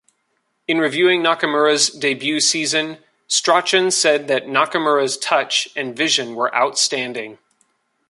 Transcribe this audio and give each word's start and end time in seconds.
In 0.67 0.79
reviewing 0.79 1.21
Nakamura's 1.21 1.91
debut 1.91 2.39
season, 2.39 2.97
Strachan 3.27 3.91
said 3.91 4.27
that 4.29 4.47
Nakamura's 4.47 5.15
touch 5.15 5.69
and 5.75 5.95
vision 5.95 6.33
were 6.33 6.51
outstanding... 6.55 7.37